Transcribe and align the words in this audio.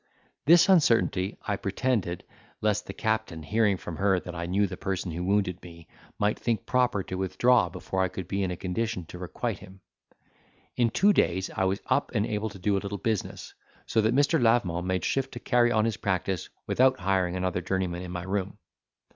This 0.45 0.67
uncertainty 0.67 1.37
I 1.47 1.57
pretended, 1.57 2.23
lest 2.59 2.87
the 2.87 2.91
captain, 2.93 3.43
hearing 3.43 3.77
from 3.77 3.97
her 3.97 4.19
that 4.21 4.33
I 4.33 4.47
knew 4.47 4.65
the 4.65 4.75
person 4.75 5.11
who 5.11 5.23
wounded 5.23 5.61
me, 5.61 5.87
might 6.17 6.39
think 6.39 6.65
proper 6.65 7.03
to 7.03 7.13
withdraw 7.19 7.69
before 7.69 8.01
I 8.01 8.07
could 8.07 8.27
be 8.27 8.41
in 8.41 8.49
a 8.49 8.57
condition 8.57 9.05
to 9.05 9.19
requite 9.19 9.59
him. 9.59 9.79
In 10.75 10.89
two 10.89 11.13
days 11.13 11.51
I 11.55 11.65
was 11.65 11.81
up 11.85 12.09
and 12.15 12.25
able 12.25 12.49
to 12.49 12.57
do 12.57 12.75
a 12.75 12.79
little 12.81 12.97
business, 12.97 13.53
so 13.85 14.01
that 14.01 14.15
Mr. 14.15 14.41
Lavement 14.41 14.87
made 14.87 15.05
shift 15.05 15.33
to 15.33 15.39
carry 15.39 15.71
on 15.71 15.85
his 15.85 15.97
practice 15.97 16.49
without 16.65 16.99
hiring 17.01 17.35
another 17.35 17.61
journeyman 17.61 18.01
in 18.01 18.09
my 18.09 18.23
room. 18.23 18.57